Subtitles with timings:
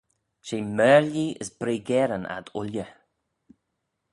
[0.45, 2.89] She maarlee as breagyryn ad ooilley.